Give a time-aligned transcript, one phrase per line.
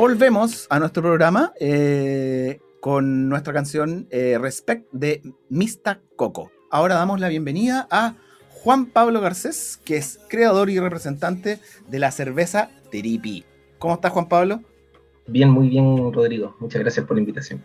[0.00, 6.50] volvemos a nuestro programa eh, con nuestra canción eh, Respect de Mista Coco.
[6.70, 8.14] Ahora damos la bienvenida a
[8.48, 13.44] Juan Pablo Garcés, que es creador y representante de la cerveza Teripi.
[13.78, 14.62] ¿Cómo estás, Juan Pablo?
[15.26, 16.56] Bien, muy bien, Rodrigo.
[16.60, 17.62] Muchas gracias por la invitación.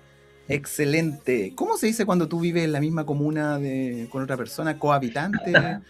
[0.48, 1.54] Excelente.
[1.56, 5.54] ¿Cómo se dice cuando tú vives en la misma comuna de, con otra persona, cohabitante?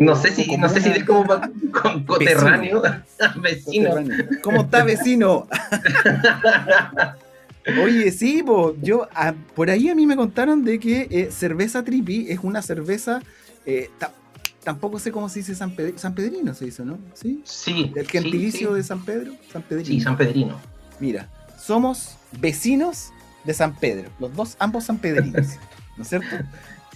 [0.00, 1.26] No sé si, no sé si es como
[2.06, 2.80] coterráneo,
[3.42, 3.90] vecino.
[4.42, 5.46] ¿Cómo está vecino?
[7.84, 8.42] Oye, sí,
[8.80, 9.06] yo
[9.54, 13.20] por ahí a mí me contaron de que eh, cerveza tripi es una cerveza.
[13.66, 13.90] Eh,
[14.64, 16.98] tampoco sé cómo se dice San, San Pedrino, se dice, ¿no?
[17.12, 17.42] Sí.
[17.44, 17.92] Sí.
[17.94, 19.86] El gentilicio de San Pedro, San Pedrino.
[19.86, 20.58] Sí, San Pedrino.
[20.98, 23.12] Mira, somos vecinos
[23.46, 25.56] de San Pedro, los dos, ambos San Pedrinos,
[25.96, 26.36] ¿no es cierto?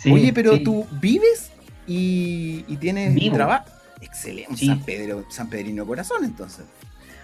[0.10, 1.50] Oye, pero tú vives
[1.86, 3.66] y, tienes trabajo.
[4.00, 6.64] Excelente, San Pedro, San Pedrino Corazón, entonces.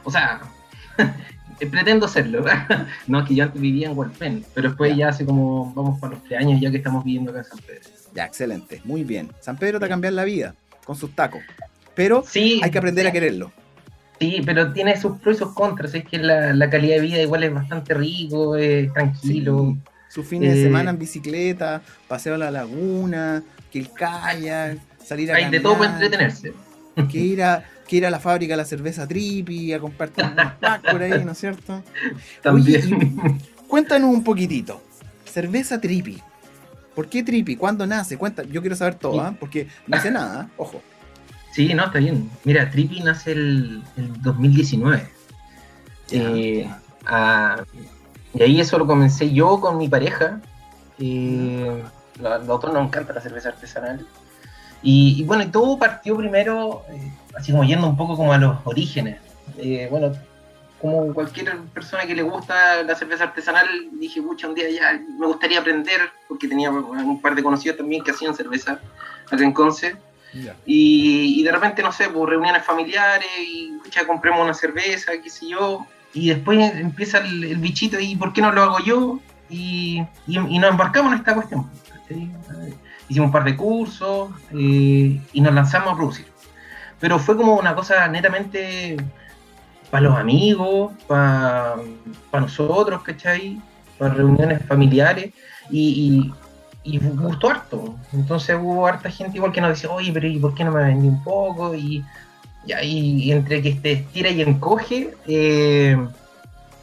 [0.05, 0.41] O sea,
[1.71, 2.45] pretendo serlo.
[3.07, 5.09] no, es que yo antes vivía en Hualpén, pero después ya.
[5.09, 7.91] hace como, vamos para los tres años ya que estamos viviendo acá en San Pedro.
[8.15, 9.31] Ya, excelente, muy bien.
[9.41, 11.43] San Pedro te ha cambiado la vida con sus tacos,
[11.95, 13.53] pero hay que aprender a quererlo.
[14.19, 15.95] Sí, pero tiene sus pros y sus contras.
[15.95, 19.77] Es que la, calidad de vida igual es bastante rico, es tranquilo.
[20.09, 25.31] Sus fines de eh, semana en bicicleta, paseo a la laguna, que el kayak, salir
[25.31, 26.55] a Hay de todo para entretenerse.
[27.11, 30.35] Que ir a, que ir a la fábrica de la cerveza Tripi, a compartir un
[30.61, 31.83] pack por ahí, ¿no es cierto?
[32.43, 33.39] También.
[33.69, 34.83] cuéntanos un poquitito.
[35.25, 36.23] Cerveza Tripi.
[36.95, 37.57] ¿Por qué Tripi?
[37.57, 38.17] ¿Cuándo nace?
[38.17, 39.35] Cuenta, yo quiero saber todo, ¿ah?
[39.39, 40.81] porque no sé nada, ojo.
[41.57, 42.31] Sí, no, está bien.
[42.45, 45.09] Mira, Trippy nace el, 2019.
[46.11, 46.69] Eh,
[48.35, 50.43] y ahí eso lo comencé yo con mi pareja.
[50.99, 51.83] Eh,
[52.23, 54.07] a nosotros nos encanta la cerveza artesanal.
[54.83, 58.59] Y, bueno, y todo partió primero, eh, así como yendo un poco como a los
[58.65, 59.19] orígenes.
[59.57, 60.13] Eh, bueno,
[60.79, 63.67] como cualquier persona que le gusta la cerveza artesanal,
[63.99, 68.05] dije, mucho un día ya me gustaría aprender, porque tenía un par de conocidos también
[68.05, 68.79] que hacían cerveza
[69.33, 69.97] acá en Conce.
[70.65, 75.31] Y, de repente, no sé, por pues, reuniones familiares y ya compremos una cerveza, qué
[75.31, 75.87] sé yo.
[76.13, 79.21] Y después empieza el, bichito y ¿por qué no lo hago yo?
[79.49, 81.71] Y, nos embarcamos en esta cuestión.
[83.09, 86.27] Hicimos un par de cursos eh, y nos lanzamos a producir.
[86.99, 88.97] Pero fue como una cosa netamente
[89.91, 91.77] para los amigos, para,
[92.33, 93.61] nosotros, ¿cachai?
[93.99, 95.33] Para reuniones familiares.
[95.71, 96.33] y,
[96.87, 97.97] y gustó harto.
[98.13, 100.85] Entonces hubo harta gente igual que nos decía, oye, pero ¿y por qué no me
[100.85, 101.75] vendí un poco?
[101.75, 102.05] Y,
[102.65, 105.99] y, entre que este estira y encoge, eh,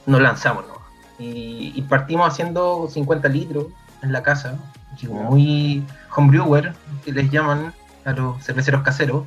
[0.06, 0.74] nos lanzamos, ¿no?
[1.20, 3.68] Y, partimos haciendo 50 litros
[4.02, 4.58] en la casa,
[4.94, 5.84] así como muy
[6.16, 6.74] homebrewer,
[7.06, 9.24] que les llaman a los cerveceros caseros.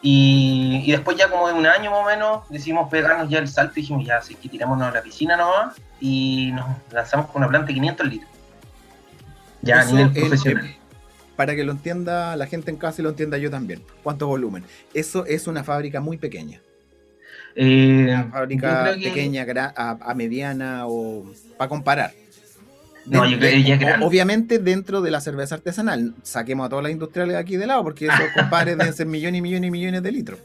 [0.00, 3.74] Y, después ya como de un año más o menos decidimos pegarnos ya el salto
[3.76, 7.48] y dijimos ya, así que tirámonos a la piscina nomás y nos lanzamos con una
[7.48, 8.31] planta de 500 litros.
[9.62, 10.76] Ya a nivel profesional.
[11.36, 13.82] para que lo entienda la gente en casa y lo entienda yo también.
[14.02, 14.64] ¿Cuánto volumen?
[14.92, 16.60] Eso es una fábrica muy pequeña.
[17.54, 19.46] Eh, una fábrica pequeña,
[19.76, 21.24] a, mediana o
[21.56, 22.12] para comparar.
[23.06, 26.14] No, yo creo que ya es Obviamente dentro de la cerveza artesanal.
[26.22, 29.38] Saquemos a todas las industriales de aquí de lado, porque esos compadres deben ser millones
[29.38, 30.38] y millones y millones de litros.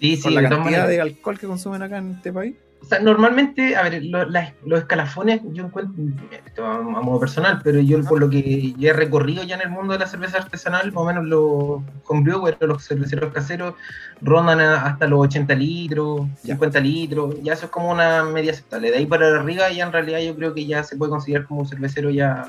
[0.00, 2.54] Sí, sí, la cantidad de alcohol que consumen acá en este país.
[2.80, 6.02] O sea, normalmente, a ver, los escalafones, yo encuentro,
[6.46, 9.70] esto a, modo personal, pero yo por lo que ya he recorrido ya en el
[9.70, 13.74] mundo de la cerveza artesanal, más o menos los homebrewer, los cerveceros caseros,
[14.22, 18.90] rondan hasta los 80 litros, 50 litros, ya eso es como una media aceptable.
[18.90, 21.60] De ahí para arriba ya en realidad yo creo que ya se puede considerar como
[21.60, 22.48] un cervecero ya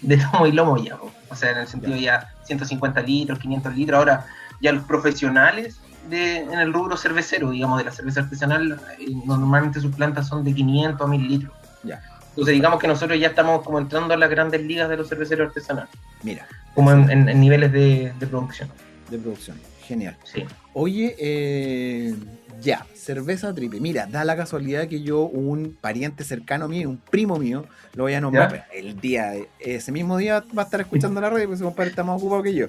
[0.00, 0.96] de lomo y lomo ya,
[1.28, 2.32] o sea, en el sentido ya.
[2.44, 4.26] 150 litros, 500 litros, ahora
[4.60, 5.78] ya los profesionales
[6.10, 10.54] en el rubro cervecero, digamos, de la cerveza artesanal, eh, normalmente sus plantas son de
[10.54, 11.52] 500 a 1000 litros.
[11.84, 12.02] Ya.
[12.30, 15.48] Entonces digamos que nosotros ya estamos como entrando a las grandes ligas de los cerveceros
[15.48, 15.90] artesanales.
[16.22, 16.46] Mira.
[16.74, 18.68] Como en, niveles de, producción.
[19.10, 19.58] De producción,
[19.88, 20.16] genial.
[20.24, 20.44] Sí.
[20.74, 22.14] Oye, eh,
[22.60, 23.80] ya, cerveza triple.
[23.80, 27.64] Mira, da la casualidad que yo, un pariente cercano mío, un primo mío,
[27.94, 28.66] lo voy a nombrar.
[28.72, 32.04] El día, ese mismo día va a estar escuchando la radio, porque ese compadre está
[32.04, 32.66] más ocupado que yo.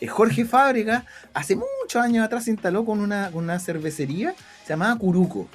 [0.00, 1.04] Eh, Jorge Fábrica,
[1.34, 5.48] hace muchos años atrás se instaló con una, una cervecería, se llamaba Curuco.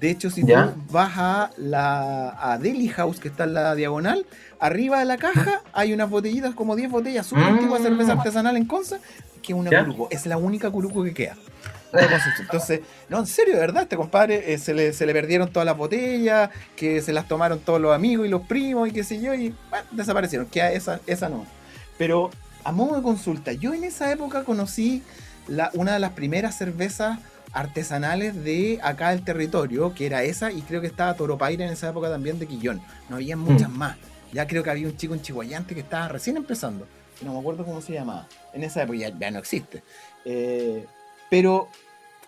[0.00, 0.52] De hecho, si tú
[0.90, 4.26] vas a la a Deli House, que está en la diagonal,
[4.60, 8.18] arriba de la caja hay unas botellitas, como 10 botellas, súper antigua cerveza mm.
[8.18, 8.98] artesanal en Conza,
[9.46, 10.08] que es una Curuco.
[10.10, 11.36] Es la única Curuco que queda.
[12.40, 15.64] Entonces, no, en serio, de verdad, este compadre eh, se, le, se, le, perdieron todas
[15.64, 19.20] las botellas, que se las tomaron todos los amigos y los primos y qué sé
[19.20, 20.46] yo, y bueno, desaparecieron.
[20.46, 21.46] Que esa, esa no.
[21.96, 22.30] Pero
[22.64, 25.02] a modo de consulta, yo en esa época conocí
[25.48, 27.18] la, una de las primeras cervezas
[27.52, 31.88] artesanales de acá del territorio, que era esa, y creo que estaba Toropaira en esa
[31.88, 32.82] época también de Quillón.
[33.08, 33.78] No había muchas mm.
[33.78, 33.96] más.
[34.32, 36.86] Ya creo que había un chico en Chihuayante que estaba recién empezando.
[37.22, 38.28] No me acuerdo cómo se llamaba.
[38.52, 39.82] En esa época ya, no existe.
[40.24, 40.86] Eh,
[41.30, 41.68] pero,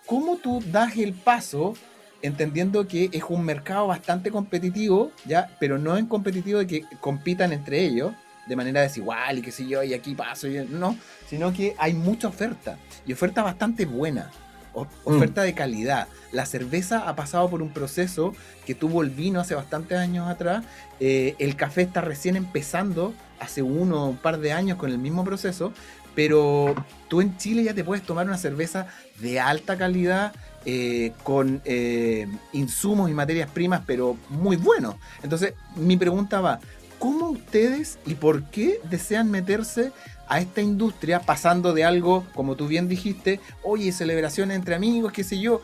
[0.05, 1.73] ¿cómo tú das el paso
[2.21, 7.53] entendiendo que es un mercado bastante competitivo, ya, pero no en competitivo de que compitan
[7.53, 8.13] entre ellos
[8.45, 10.97] de manera desigual y qué sé yo, y aquí paso, y no,
[11.27, 14.31] sino que hay mucha oferta y oferta bastante buena,
[14.73, 14.85] mm.
[15.03, 16.07] oferta de calidad.
[16.31, 18.33] La cerveza ha pasado por un proceso
[18.65, 20.63] que tuvo el vino hace bastantes años atrás,
[20.99, 24.97] eh, el café está recién empezando hace uno o un par de años con el
[24.97, 25.73] mismo proceso,
[26.15, 26.75] pero
[27.07, 28.87] tú en Chile ya te puedes tomar una cerveza
[29.19, 30.33] de alta calidad
[30.65, 34.95] eh, con eh, insumos y materias primas, pero muy buenos.
[35.23, 36.59] Entonces, mi pregunta va,
[36.99, 39.91] ¿cómo ustedes y por qué desean meterse
[40.29, 45.23] a esta industria pasando de algo, como tú bien dijiste, oye, celebraciones entre amigos, qué
[45.23, 45.61] sé yo,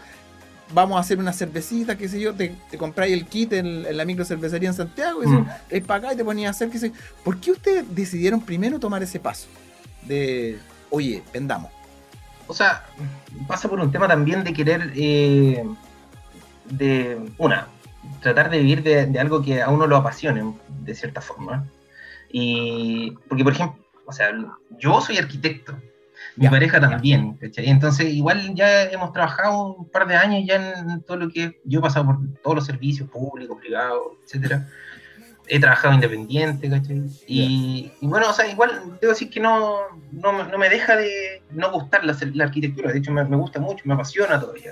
[0.74, 4.26] vamos a hacer una cervecita, qué sé yo, te, compráis el kit en, la micro
[4.26, 5.48] cervecería en Santiago, y mm.
[5.70, 6.92] es para acá y te ponías a hacer, qué sé
[7.24, 9.48] ¿Por qué ustedes decidieron primero tomar ese paso
[10.08, 10.58] de,
[10.90, 11.72] oye, vendamos?
[12.48, 12.84] O sea,
[13.48, 15.64] pasa por un tema también de querer, eh,
[16.66, 17.68] de, una,
[18.22, 21.66] tratar de vivir de, algo que a uno lo apasione, de cierta forma.
[22.32, 24.32] Y, porque, por ejemplo, o sea,
[24.78, 25.76] yo soy arquitecto,
[26.36, 31.18] mi pareja también, Entonces, igual ya hemos trabajado un par de años ya en todo
[31.18, 34.68] lo que yo he pasado por todos los servicios públicos, privados, etcétera.
[35.48, 37.04] He trabajado independiente, ¿cachai?
[37.28, 39.78] Y, bueno, o sea, igual debo decir que no,
[40.12, 43.94] no, me deja de no gustar la, arquitectura, de hecho me, me, gusta mucho, me
[43.94, 44.72] apasiona todavía.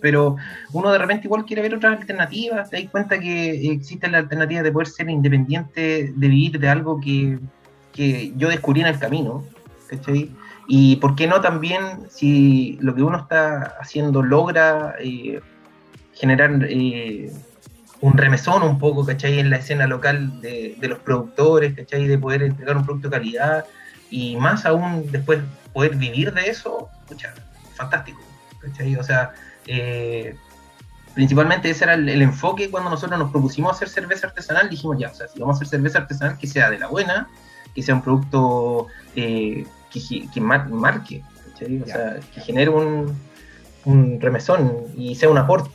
[0.00, 0.36] Pero
[0.72, 4.62] uno de repente igual quiere ver otras alternativas, te das cuenta que existe la alternativa
[4.62, 7.38] de poder ser independiente, de vivir de algo que,
[7.92, 9.44] que yo descubrí en el camino,
[9.88, 10.30] ¿cachai?
[10.66, 15.40] Y por qué no también, si lo que uno está haciendo logra eh,
[16.14, 17.32] generar eh,
[18.00, 19.38] un remesón un poco, ¿cachai?
[19.38, 22.06] En la escena local de, de, los productores, ¿cachai?
[22.06, 23.64] De poder entregar un producto de calidad
[24.10, 25.40] y más aún después
[25.72, 27.34] poder vivir de eso, escucha,
[27.74, 28.20] fantástico,
[28.60, 28.94] ¿cachai?
[28.96, 29.32] O sea,
[29.66, 30.36] eh,
[31.14, 34.68] principalmente ese era el, enfoque cuando nosotros nos propusimos hacer cerveza artesanal.
[34.68, 37.28] Dijimos, ya, o sea, si vamos a hacer cerveza artesanal, que sea de la buena,
[37.74, 38.86] que sea un producto
[39.16, 41.22] eh, que, marque,
[41.54, 43.14] o sea, que genere un,
[43.84, 45.70] un remesón y sea un aporte.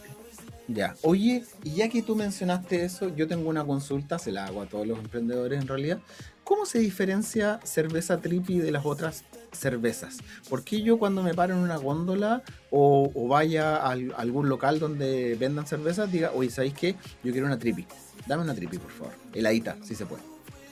[0.70, 4.62] Ya, oye, y ya que tú mencionaste eso, yo tengo una consulta, se la hago
[4.62, 6.00] a todos los emprendedores en realidad.
[6.44, 9.24] ¿Cómo se diferencia cerveza tripi de las otras
[9.54, 10.18] cervezas?
[10.50, 15.36] ¿Por qué yo cuando me paro en una góndola o, vaya a, algún local donde
[15.36, 16.96] vendan cervezas, diga, oye, ¿sabéis qué?
[17.24, 17.86] Yo quiero una tripi.
[18.28, 19.14] Dame una tripi, por favor.
[19.34, 20.24] Heladita, si se puede.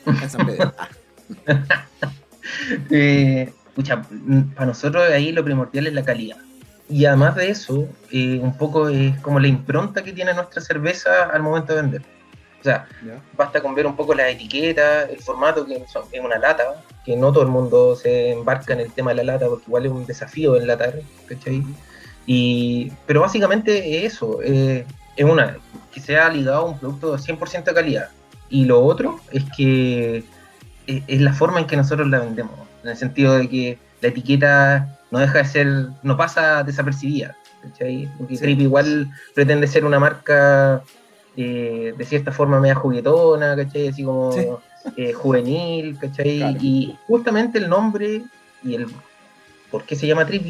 [0.05, 0.73] En San Pedro.
[0.77, 0.89] Ah.
[2.89, 3.51] Eh,
[4.55, 6.37] para nosotros ahí lo primordial es la calidad.
[6.87, 11.23] Y además de eso, eh, un poco es como la impronta que tiene nuestra cerveza
[11.23, 12.01] al momento de vender.
[12.61, 12.87] O sea,
[13.37, 17.31] basta con ver un poco la etiqueta, el formato, que es una lata, que no
[17.31, 20.05] todo el mundo se embarca en el tema de la lata, porque igual es un
[20.05, 20.95] desafío enlatar,
[21.27, 21.63] ¿cachai?
[22.25, 24.85] Y, pero básicamente es eso, eh,
[25.15, 25.57] es una,
[25.93, 28.09] que sea ligado a un producto de 100% de calidad.
[28.49, 30.23] Y lo otro es que
[30.87, 34.99] es la forma en que nosotros la vendemos, en el sentido de que la etiqueta
[35.11, 38.09] no deja de ser, no pasa desapercibida, ¿cachai?
[38.17, 40.83] Porque Trip igual pretende ser una marca
[41.37, 43.89] eh, de cierta forma media juguetona, ¿cachai?
[43.89, 44.61] Así como
[44.97, 46.57] eh, juvenil, ¿cachai?
[46.61, 48.23] Y justamente el nombre
[48.63, 48.87] y el
[49.71, 50.45] por qué se llama Trip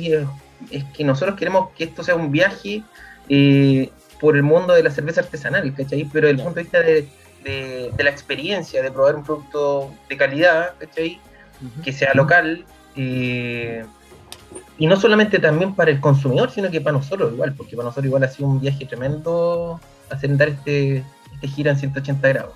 [0.72, 2.84] es, que nosotros queremos que esto sea un viaje
[3.30, 3.90] eh,
[4.20, 6.08] por el mundo de la cerveza artesanal, ¿cachai?
[6.12, 7.08] Pero desde el punto de vista de,
[7.46, 11.20] la experiencia, de probar un producto de calidad, ¿cachai?
[11.84, 13.86] Que sea local, eh,
[14.78, 18.06] y no solamente también para el consumidor, sino que para nosotros igual, porque para nosotros
[18.06, 22.54] igual ha sido un viaje tremendo hacer dar este, este gira en 180 grados.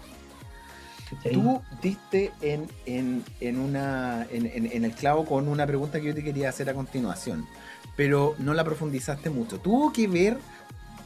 [1.32, 6.50] Tú diste en, en, una, en, el clavo con una pregunta que yo te quería
[6.50, 7.48] hacer a continuación,
[7.96, 9.60] pero no la profundizaste mucho.
[9.60, 10.38] ¿Tuvo que ver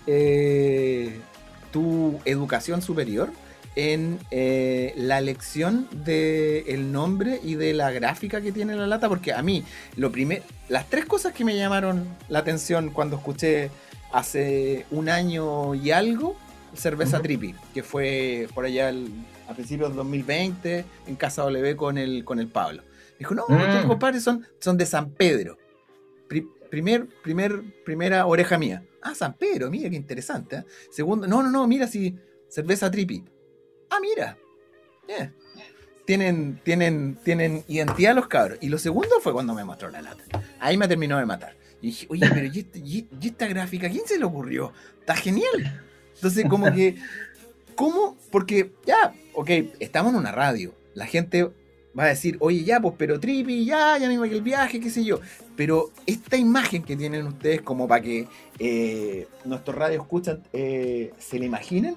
[0.06, 1.22] eh,
[1.74, 3.32] tu educación superior?
[3.76, 9.34] en eh, la elección del nombre y de la gráfica que tiene la lata, porque
[9.34, 9.64] a mí,
[9.96, 13.72] lo primer, las tres cosas que me llamaron la atención cuando escuché
[14.12, 16.36] hace un año y algo,
[16.76, 18.92] Cerveza Tripi, que fue por allá
[19.48, 22.84] a principios del 2020 en Casa W con el, con el Pablo.
[23.18, 23.88] Dijo, no, mm.
[23.88, 25.58] compadres son, son de San Pedro.
[26.74, 28.84] Primer, primer, primera oreja mía.
[29.00, 30.56] Ah, San Pedro, mira qué interesante.
[30.56, 30.66] ¿eh?
[30.90, 33.24] Segundo, no, no, no, mira si cerveza tripi
[33.92, 34.36] ah, mira,
[36.06, 38.58] tienen, tienen, tienen identidad los cabros.
[38.60, 40.24] Y lo segundo fue cuando me mostró la lata.
[40.60, 41.56] Ahí me terminó de matar.
[41.80, 44.74] Y dije, oye, pero este, ¿y, esta gráfica quién se le ocurrió?
[45.00, 45.80] Está genial.
[46.16, 46.96] Entonces, como que,
[47.76, 48.18] ¿cómo?
[48.32, 49.48] Porque ya, ok,
[49.80, 50.74] estamos en una radio.
[50.96, 51.52] La gente
[51.98, 54.90] va a decir, oye, ya, pues, pero trippy, ya, ya me que el viaje, qué
[54.90, 55.20] sé yo.
[55.56, 58.28] Pero esta imagen que tienen ustedes, como para que
[58.60, 61.96] eh, nuestros radios escuchan, eh, se la imaginen,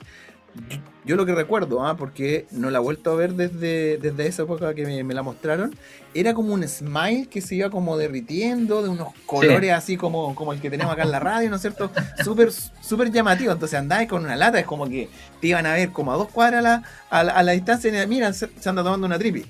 [1.05, 1.97] yo lo que recuerdo, ¿ah?
[1.97, 5.76] porque no la he vuelto a ver desde, desde esa época que me, la mostraron,
[6.15, 10.53] era como un smile que se iba como derritiendo, de unos colores así como, como
[10.53, 11.93] el que tenemos acá en la radio, ¿no es cierto?
[12.25, 13.53] Súper súper llamativo.
[13.53, 15.09] Entonces andáis con una lata, es como que
[15.41, 18.33] te iban a ver como a dos cuadras a la, a la, distancia y mira,
[18.33, 19.45] se, anda tomando una tripi.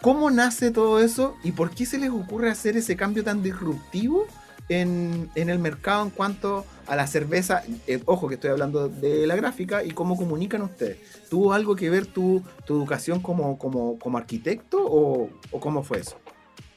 [0.00, 4.26] ¿Cómo nace todo eso y por qué se les ocurre hacer ese cambio tan disruptivo
[4.68, 7.62] en, el mercado en cuanto a la cerveza?
[7.86, 10.98] Eh, ojo que estoy hablando de la gráfica y cómo comunican ustedes.
[11.30, 16.16] ¿Tuvo algo que ver tu, educación como, como, como arquitecto o, cómo fue eso?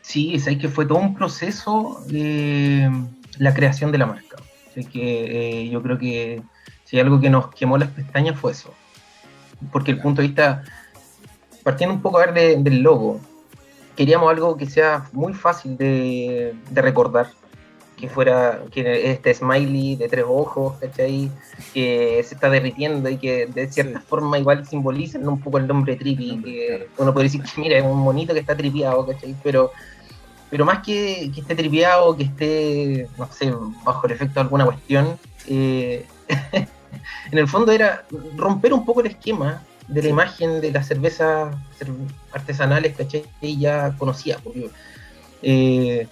[0.01, 2.91] Sí, es que fue todo un proceso de
[3.39, 4.37] la creación de la marca.
[4.69, 6.43] Así que eh, yo creo que
[6.83, 8.71] si algo que nos quemó las pestañas fue eso.
[9.71, 10.63] Porque el punto de vista
[11.65, 13.19] partiendo un poco a ver del logo,
[13.95, 17.31] queríamos algo que sea muy fácil de, recordar,
[17.97, 21.31] que fuera que este smiley de tres ojos, ¿cachai?
[21.73, 25.95] Que se está derritiendo y que de cierta forma igual simbolizan un poco el nombre
[25.95, 29.35] Trippy, que uno puede decir, mira, es un monito que está tripiado, ¿cachai?
[29.41, 29.71] Pero,
[30.51, 33.51] pero más que, que esté tripiado, que esté, no sé,
[33.83, 35.17] bajo el efecto de alguna cuestión,
[35.47, 36.05] eh,
[37.31, 38.05] en el fondo era
[38.35, 41.55] romper un poco el esquema de la imagen de las cervezas
[42.31, 43.25] artesanales, ¿cachai?
[43.41, 44.69] ya conocía, porque
[45.41, 46.07] eh,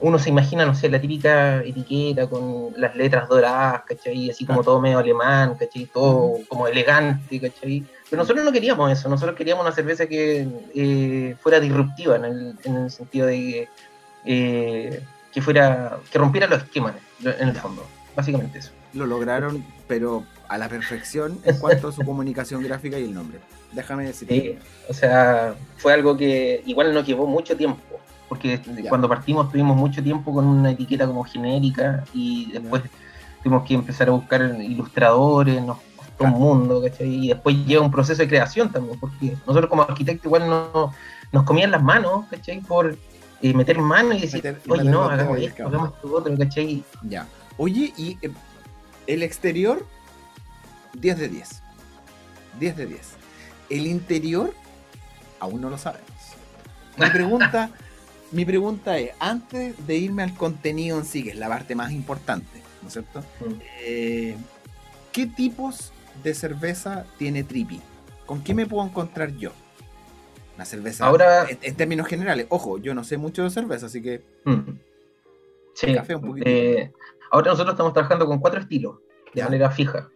[0.00, 4.30] uno se imagina, no sé, la típica etiqueta con las letras doradas, ¿cachai?
[4.30, 5.86] Así como todo medio alemán, ¿cachai?
[5.86, 7.84] Todo como elegante, ¿cachai?
[8.08, 12.90] Pero nosotros no queríamos eso, nosotros queríamos una cerveza que eh, fuera disruptiva en el,
[12.90, 13.68] sentido de
[14.24, 15.02] eh,
[15.32, 18.75] que fuera, que rompiera los esquemas en el fondo, básicamente eso.
[18.96, 23.38] Lo lograron, pero a la perfección en cuanto a su comunicación gráfica y el nombre.
[23.72, 24.28] Déjame decir.
[24.28, 27.82] Sí, o sea, fue algo que igual nos llevó mucho tiempo,
[28.28, 32.82] porque cuando partimos tuvimos mucho tiempo con una etiqueta como genérica y después
[33.42, 37.26] tuvimos que empezar a buscar ilustradores, nos costó un mundo, ¿cachai?
[37.26, 40.92] Y después llega un proceso de creación también, porque nosotros como arquitectos igual no,
[41.32, 42.60] nos comían las manos, ¿cachai?
[42.60, 42.96] Por
[43.42, 46.82] eh, meter mano y decir, oye, no, hagamos esto, hagamos esto otro, ¿cachai?
[47.02, 47.26] Ya.
[47.58, 48.30] Oye, y eh,
[49.06, 49.86] el exterior
[50.94, 51.62] 10 de 10.
[52.58, 53.00] 10 de 10.
[53.70, 54.54] El interior,
[55.40, 56.06] aún no lo sabemos.
[56.96, 57.70] Mi pregunta,
[58.32, 61.92] mi pregunta es, antes de irme al contenido en sí, que es la parte más
[61.92, 63.20] importante, ¿no es cierto?
[63.40, 63.60] Mm.
[63.82, 64.36] Eh,
[65.12, 67.80] ¿Qué tipos de cerveza tiene Trippy?
[68.24, 69.52] ¿Con qué me puedo encontrar yo?
[70.56, 72.46] Una cerveza ahora, en, términos generales.
[72.48, 74.22] Ojo, yo no sé mucho de cerveza, así que...
[74.44, 74.78] Mm.
[75.74, 76.48] Sí, café un poquito.
[76.48, 76.90] Eh,
[77.30, 78.96] ahora nosotros estamos trabajando con cuatro estilos
[79.34, 80.08] de manera fija.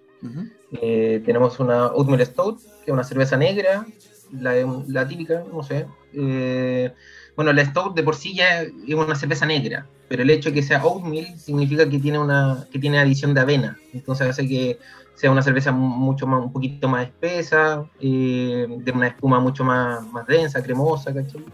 [0.73, 3.87] Eh, tenemos una Oatmeal Stout, que es una cerveza negra,
[4.33, 5.87] la, típica, no sé.
[6.13, 6.93] Eh,
[7.37, 10.57] bueno, la Stout de por sí ya es una cerveza negra, pero el hecho de
[10.57, 14.79] que sea Oatmeal significa que tiene una que tiene adición de avena, entonces hace que
[15.15, 20.07] sea una cerveza mucho más, un poquito más espesa, eh, de una espuma mucho más,
[20.13, 21.45] más densa, cremosa, ¿cachai?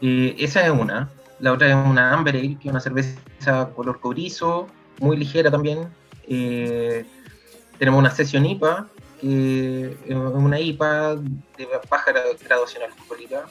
[0.00, 1.08] esa es una.
[1.42, 4.68] La otra es una Amber Ale, que es una cerveza color cobrizo,
[5.00, 5.88] muy ligera también.
[6.28, 7.04] Eh,
[7.78, 8.86] tenemos una sesión IPA,
[9.20, 13.42] que es una IPA de baja graduación alcohólica,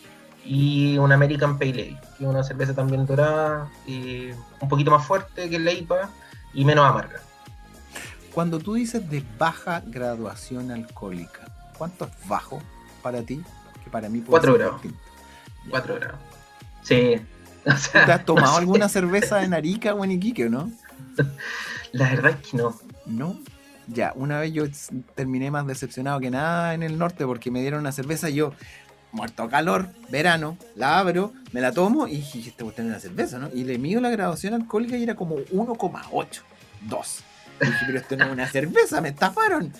[0.45, 5.49] y una American Pale Ale, que es una cerveza también dorada, un poquito más fuerte
[5.49, 6.09] que la IPA
[6.53, 7.19] y menos amarga.
[8.33, 12.61] Cuando tú dices de baja graduación alcohólica, ¿cuánto es bajo
[13.01, 13.43] para ti?
[13.83, 14.81] Que para mí puede 4 grados.
[15.69, 16.19] 4 grados.
[16.83, 17.19] Sí.
[17.91, 20.71] ¿Te has tomado alguna cerveza en Arica o en Iquique o no?
[21.91, 22.75] La verdad es que no.
[23.05, 23.39] ¿No?
[23.87, 24.63] Ya, una vez yo
[25.15, 28.53] terminé más decepcionado que nada en el norte porque me dieron una cerveza y yo,
[29.11, 32.91] muerto a calor, verano, la abro, me la tomo y dije, este voy a tener
[32.91, 33.49] una cerveza, ¿no?
[33.53, 36.41] Y le mido la graduación alcohólica y era como 1,8,
[36.81, 37.23] 2.
[37.61, 39.73] Y dije, pero esto no es una cerveza, me estafaron.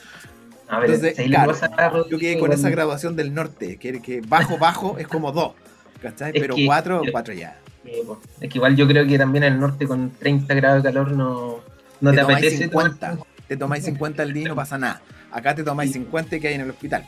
[0.67, 4.97] A ver, Entonces, claro, yo quedé con esa graduación del norte, que, que bajo, bajo
[4.97, 5.53] es como 2,
[6.01, 6.33] ¿cachai?
[6.33, 7.57] Pero 4, 4 ya.
[7.83, 11.11] Es que igual yo creo que también en el norte con 30 grados de calor
[11.11, 11.59] no,
[12.00, 13.17] no te, te apetece 50
[13.51, 15.01] te tomáis 50 al día y no pasa nada.
[15.29, 17.05] Acá te tomáis 50 que hay en el hospital.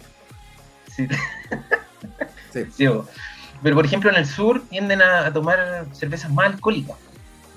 [0.93, 1.07] Sí.
[2.51, 2.85] sí.
[3.63, 6.97] Pero por ejemplo en el sur tienden a, tomar cervezas más alcohólicas,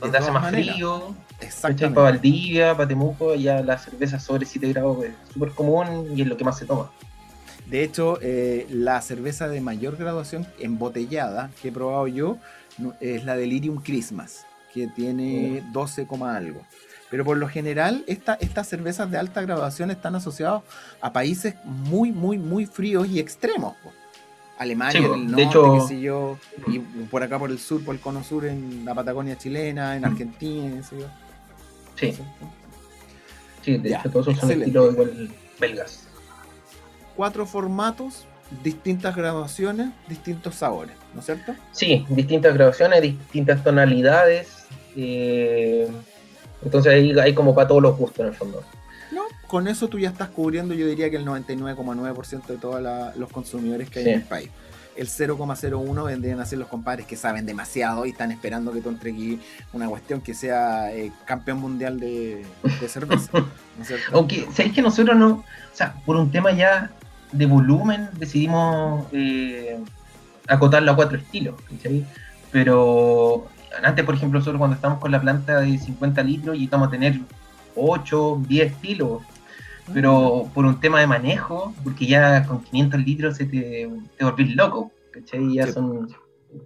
[0.01, 1.17] donde hace más frío.
[1.41, 1.97] Exactamente.
[1.97, 6.29] Para Valdivia, para Temuco, ya la cerveza sobre 7 grados es súper común y es
[6.29, 6.93] lo que más se toma.
[7.67, 12.39] De hecho, eh, la cerveza de mayor graduación embotellada que he probado yo
[13.01, 16.63] es la Delirium Christmas, que tiene 12, algo.
[17.11, 20.63] Pero por lo general, estas cervezas de alta graduación están asociadas
[21.01, 23.75] a países muy, muy, muy fríos y extremos.
[24.59, 28.25] Alemania, el norte, qué sé yo, y por acá por el sur, por el cono
[28.25, 30.05] sur, en la Patagonia chilena, en mm.
[30.07, 31.07] Argentina, qué sé yo.
[31.97, 32.19] Sí.
[33.63, 35.31] Sí, de hecho todos son estilos igual
[35.61, 36.07] belgas.
[37.17, 38.27] Cuatro formatos,
[38.63, 41.55] distintas graduaciones, distintos sabores, ¿no es cierto?
[41.73, 44.67] Sí, distintas graduaciones, distintas tonalidades.
[44.95, 45.89] Eh,
[46.63, 48.63] entonces ahí hay como para todos los gustos en el fondo.
[49.13, 53.33] No, con eso tú ya estás cubriendo, yo diría que el 99,9% de todos los
[53.33, 54.51] consumidores que hay en el país.
[54.95, 58.91] El 0,01 vendrían a ser los compadres que saben demasiado y están esperando que tú
[58.91, 59.41] entregues
[59.73, 62.45] una cuestión que sea eh, campeón mundial de,
[62.89, 63.31] cerveza.
[64.13, 65.29] Aunque, ¿sabéis que nosotros no?
[65.29, 66.91] O sea, por un tema ya
[67.33, 69.79] de volumen decidimos eh,
[70.49, 71.55] acotarlo a cuatro estilos.
[72.53, 73.47] Pero
[73.83, 76.91] antes, por ejemplo, nosotros cuando estamos con la planta de 50 litros y estamos a
[76.91, 77.21] tener
[77.75, 79.23] 8, 10 estilos,
[79.93, 84.57] pero por un tema de manejo, porque ya con 500 litros se te, te volvís
[84.57, 85.55] loco, ¿cachai?
[85.55, 86.09] Ya son,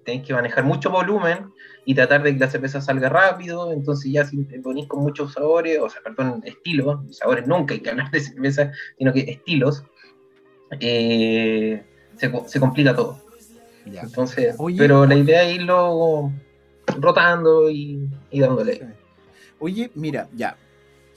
[0.04, 1.52] tenés que manejar mucho volumen
[1.84, 5.32] y tratar de que la cerveza salga rápido, entonces ya si te ponís con muchos
[5.32, 9.84] sabores, o sea, perdón, estilos, sabores nunca hay que hablar de cerveza, sino que estilos,
[10.78, 11.82] eh,
[12.16, 13.20] se, se, complica todo.
[13.84, 16.30] Entonces, pero la idea es irlo
[16.98, 18.94] rotando y, dándole.
[19.58, 20.56] Oye, mira, ya,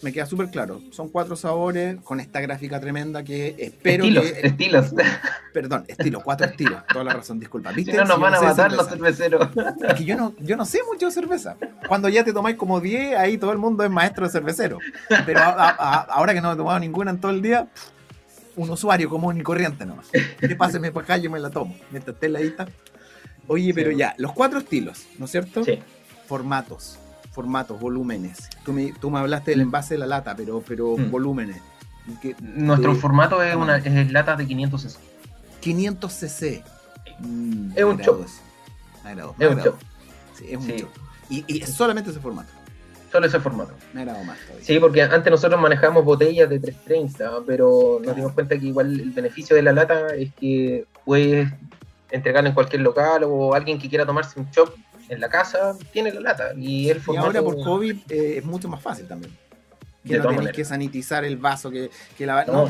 [0.02, 0.82] me queda súper claro.
[0.92, 4.48] Son cuatro sabores con esta gráfica tremenda que espero estilos, que...
[4.48, 4.94] Estilos,
[5.54, 6.84] Perdón, estilos, cuatro estilos.
[6.92, 7.72] Toda la razón, disculpa.
[7.72, 7.92] ¿Viste?
[7.92, 9.48] Si no nos van a matar los cerveceros.
[9.88, 11.56] Es que yo no, yo no sé mucho de cerveza.
[11.88, 14.80] Cuando ya te tomáis como 10, ahí todo el mundo es maestro de cervecero.
[15.26, 17.68] Pero ahora que no he tomado ninguna en todo el día,
[18.56, 20.08] un usuario común y corriente nomás.
[20.40, 21.76] Que páseme para acá, yo me la tomo.
[21.92, 22.68] Mientras esté heladita.
[23.48, 25.64] Oye, pero ya, los cuatro estilos, ¿no es cierto?
[25.64, 25.80] Sí.
[26.28, 26.98] Formatos,
[27.32, 28.50] formatos, volúmenes.
[28.64, 29.64] Tú me, tú me hablaste del mm.
[29.64, 31.12] envase de la lata, pero, pero mm.
[31.12, 31.62] volúmenes.
[32.42, 35.00] Nuestro formato es una es lata de 500 cc.
[35.62, 36.64] 500 cc.
[37.20, 38.26] Mm, es un chop.
[39.40, 39.76] es un chop.
[40.38, 40.70] Sí, es un
[41.30, 42.52] Y, y es solamente ese formato.
[43.14, 43.74] Solo ese formato.
[43.96, 44.40] Agrado más.
[44.64, 49.12] Sí, porque antes nosotros manejamos botellas de 330, pero nos dimos cuenta que igual el
[49.12, 51.48] beneficio de la lata es que puedes
[52.10, 54.74] entregarlo en cualquier local o alguien que quiera tomarse un chop
[55.10, 56.54] en la casa, tiene la lata.
[56.58, 59.32] Y, el y ahora por COVID eh, es mucho más fácil también.
[60.04, 62.46] Que no tenéis que sanitizar el vaso, que, que la...
[62.46, 62.68] No,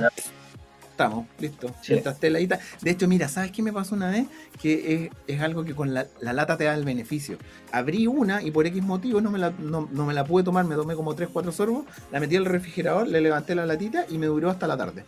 [0.93, 1.73] Estamos, listo.
[1.88, 4.27] De hecho, mira, ¿sabes qué me pasó una vez?
[4.62, 7.39] Que es, algo que con la, lata te da el beneficio.
[7.71, 10.75] Abrí una y por X motivo no me, la, no, me la pude tomar, me
[10.75, 14.27] tomé como 3, 4 sorbos, la metí al refrigerador, le levanté la latita y me
[14.27, 15.03] duró hasta la tarde.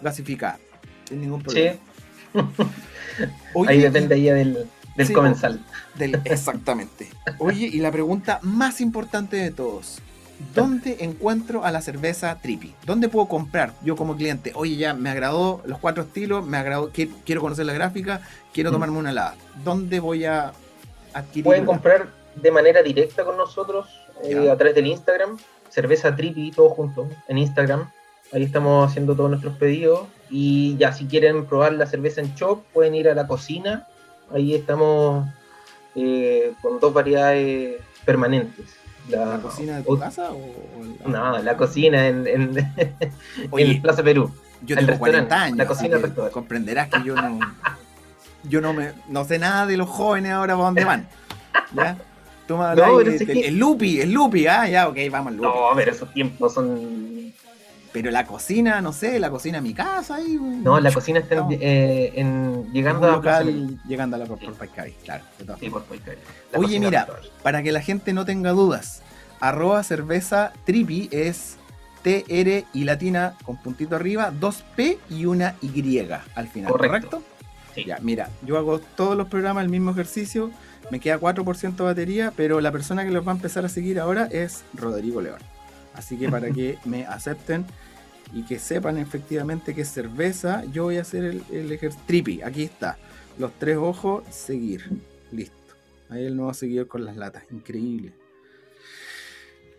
[0.00, 0.58] Gasificada.
[1.08, 1.76] Sin ningún problema.
[2.32, 2.40] Sí.
[3.68, 5.64] ahí depende ahí del, del comensal.
[6.24, 7.08] exactamente.
[7.38, 10.02] Oye, y la pregunta más importante de todos.
[10.54, 12.74] ¿Dónde encuentro a la cerveza Trippy?
[12.84, 14.52] ¿Dónde puedo comprar yo como cliente?
[14.54, 18.20] Oye, ya me agradó los cuatro estilos, me agradó, quiero conocer la gráfica,
[18.52, 19.36] quiero tomarme una helada.
[19.64, 20.52] ¿Dónde voy a
[21.12, 21.44] adquirir?
[21.44, 23.86] Pueden comprar de manera directa con nosotros
[24.24, 27.90] eh, a través del Instagram, cerveza Trippy, todo junto, en Instagram.
[28.32, 30.06] Ahí estamos haciendo todos nuestros pedidos.
[30.30, 33.86] Y ya, si quieren probar la cerveza en shop, pueden ir a la cocina.
[34.32, 35.28] Ahí estamos
[35.94, 38.81] eh, con dos variedades permanentes.
[39.08, 44.32] La, cocina de tu casa o, No, la cocina en, en, Plaza Perú.
[44.64, 45.58] Yo tengo 40 años.
[45.58, 45.98] La cocina
[46.30, 47.40] comprenderás que yo no,
[48.44, 51.08] yo no me no sé nada de los jóvenes ahora para dónde van.
[51.74, 51.96] ¿Ya?
[52.48, 55.48] no, el, Lupi, el Lupi, ah, ya, ok, vamos al Lupi.
[55.48, 57.11] No, pero esos tiempos son
[57.92, 60.16] pero la cocina, no sé, la cocina en mi casa.
[60.16, 64.40] Ahí, no, la cocina está en, eh, llegando a local, llegando a la por,
[65.04, 65.24] claro.
[65.60, 65.84] Sí, por
[66.56, 67.06] Oye, mira,
[67.42, 69.02] para que la gente no tenga dudas,
[69.40, 71.56] arroba cerveza tripi es
[72.02, 77.22] TR y latina con puntito arriba, 2P y una Y al final, ¿correcto?
[77.74, 77.84] Sí.
[77.86, 80.50] Ya, mira, yo hago todos los programas el mismo ejercicio,
[80.90, 83.98] me queda 4% de batería, pero la persona que los va a empezar a seguir
[83.98, 85.38] ahora es Rodrigo León.
[85.94, 87.64] Así que para que me acepten
[88.32, 92.04] y que sepan efectivamente que es cerveza, yo voy a hacer el, el ejercicio.
[92.06, 92.98] Trippy, aquí está.
[93.38, 94.84] Los tres ojos, seguir.
[95.30, 95.74] Listo.
[96.08, 97.44] Ahí el nuevo seguidor con las latas.
[97.50, 98.14] Increíble.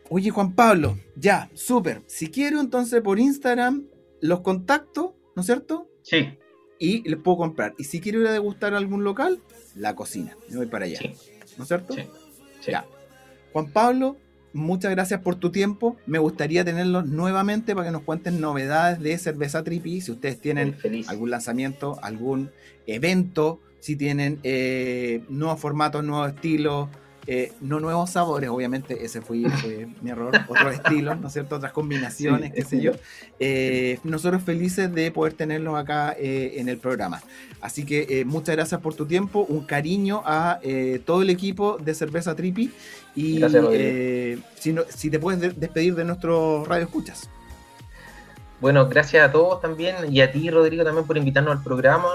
[0.10, 2.02] Oye, Juan Pablo, ya, súper.
[2.08, 3.86] Si quiero, entonces por Instagram
[4.22, 5.90] los contacto, ¿no es cierto?
[6.02, 6.38] Sí.
[6.80, 7.74] Y les puedo comprar.
[7.78, 9.42] Y si quiero ir a degustar a algún local,
[9.76, 10.36] la cocina.
[10.50, 11.00] Me voy para allá.
[11.58, 11.94] ¿No es cierto?
[11.94, 12.04] Sí.
[12.68, 12.86] Ya.
[13.54, 14.18] Juan Pablo,
[14.54, 15.98] muchas gracias por tu tiempo.
[16.06, 20.02] Me gustaría tenerlos nuevamente para que nos cuenten novedades de Cerveza Tripi.
[20.02, 22.52] Si ustedes tienen algún lanzamiento, algún
[22.88, 26.90] evento, si tienen eh, nuevos formatos, nuevos estilos,
[27.26, 29.38] eh, no nuevos sabores, obviamente, ese fue,
[30.02, 31.56] mi error, otros estilos, ¿no es cierto?
[31.56, 32.92] Otras combinaciones, qué sé yo.
[33.40, 37.22] Eh, nosotros felices de poder tenerlos acá eh, en el programa.
[37.62, 40.60] Así que muchas gracias por tu tiempo, un cariño a
[41.06, 42.72] todo el equipo de Cerveza Tripi
[43.16, 43.42] y
[44.56, 47.30] si, si, te puedes despedir de nuestro radio escuchas.
[48.60, 52.10] Bueno, gracias a todos también y a ti, Rodrigo, también por invitarnos al programa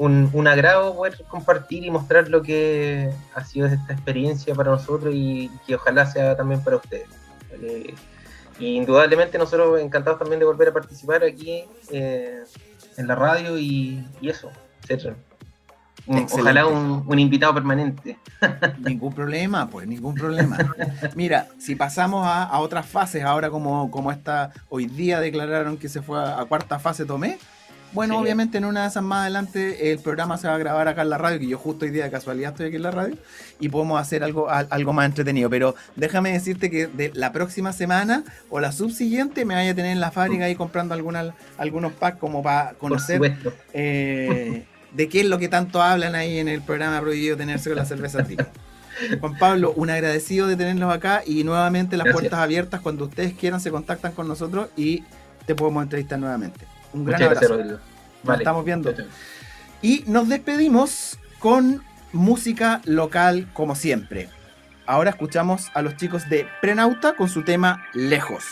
[0.00, 5.50] un, agrado poder compartir y mostrar lo que ha sido esta experiencia para nosotros y
[5.66, 7.06] que ojalá sea también para ustedes.
[8.58, 12.44] indudablemente nosotros encantados también de volver a participar aquí eh,
[12.96, 14.50] en la radio y, eso,
[14.88, 15.14] etc.
[16.32, 18.16] ojalá un, invitado permanente.
[18.78, 20.56] Ningún problema, pues, ningún problema.
[21.14, 26.00] Mira, si pasamos a, otras fases, ahora como, como esta, hoy día declararon que se
[26.00, 27.38] fue a cuarta fase Tomé,
[27.92, 31.02] bueno, obviamente en una de esas más adelante el programa se va a grabar acá
[31.02, 33.16] en la radio, que yo justo hoy día de casualidad estoy aquí en la radio,
[33.58, 35.50] y podemos hacer algo, algo más entretenido.
[35.50, 39.92] Pero déjame decirte que de la próxima semana o la subsiguiente me vaya a tener
[39.92, 43.36] en la fábrica ahí comprando algunos packs como para conocer
[43.72, 47.78] eh, de qué es lo que tanto hablan ahí en el programa Prohibido Tenerse con
[47.78, 48.48] la cerveza tía.
[49.20, 53.60] Juan Pablo, un agradecido de tenerlos acá y nuevamente las puertas abiertas cuando ustedes quieran
[53.60, 55.04] se contactan con nosotros y
[55.46, 56.69] te podemos entrevistar nuevamente.
[56.92, 57.58] Un gran abrazo.
[58.22, 58.94] Nos estamos viendo.
[59.82, 64.28] Y nos despedimos con música local como siempre.
[64.86, 68.44] Ahora escuchamos a los chicos de Prenauta con su tema Lejos.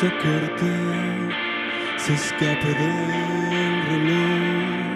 [0.00, 0.74] Se corta,
[1.96, 4.94] se escapa del reloj,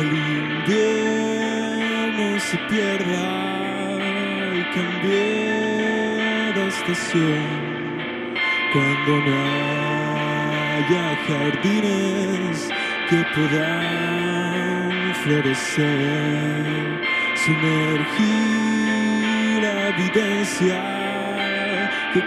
[0.00, 3.28] el invierno se pierda
[4.58, 5.26] y cambie
[6.54, 7.46] de estación.
[8.74, 9.40] Cuando no
[10.74, 12.58] haya jardines
[13.08, 14.90] que puedan
[15.22, 16.76] florecer,
[17.42, 18.82] sumergir
[19.62, 20.78] la evidencia
[22.12, 22.20] que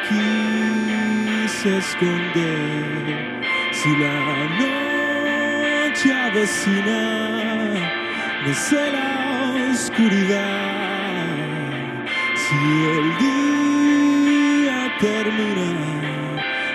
[1.61, 3.41] quise esconder.
[3.71, 4.19] Si la
[5.89, 7.01] noche avecina,
[8.45, 9.09] desde la
[9.71, 11.25] oscuridad.
[12.35, 12.57] Si
[12.95, 15.69] el día termina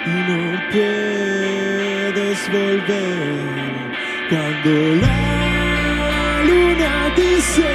[0.07, 3.57] y no puedes volver.
[4.29, 4.73] Cuando
[5.03, 7.69] la luna dice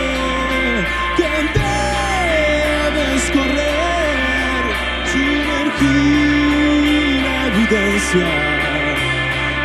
[1.18, 4.02] que debes correr
[5.48, 6.41] la
[7.52, 8.28] evidencia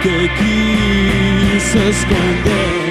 [0.03, 2.86] que quise esconder.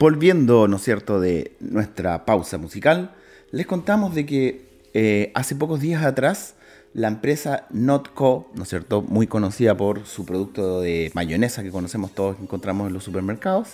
[0.00, 3.10] Volviendo, ¿no es cierto?, de nuestra pausa musical,
[3.50, 6.54] les contamos de que eh, hace pocos días atrás
[6.94, 12.14] la empresa Notco, ¿no es cierto?, muy conocida por su producto de mayonesa que conocemos
[12.14, 13.72] todos que encontramos en los supermercados,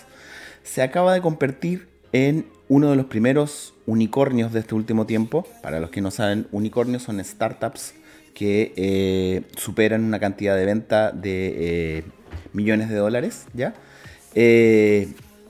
[0.65, 5.47] se acaba de convertir en uno de los primeros unicornios de este último tiempo.
[5.63, 7.95] Para los que no saben, unicornios son startups
[8.35, 11.55] que eh, superan una cantidad de venta de
[11.99, 12.05] eh,
[12.53, 13.75] millones de dólares, ¿ya?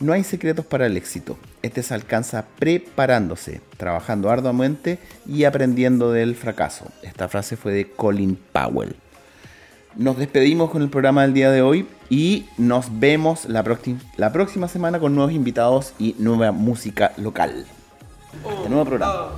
[0.01, 1.39] No hay secretos para el éxito.
[1.63, 6.87] Este se alcanza preparándose, trabajando arduamente y aprendiendo del fracaso.
[7.03, 8.97] Esta frase fue de Colin Powell.
[9.97, 13.65] Nos despedimos con el programa del día de hoy y nos vemos la,
[14.17, 17.65] la próxima semana con nuevos invitados y nueva música local.
[18.65, 19.31] De nuevo programa.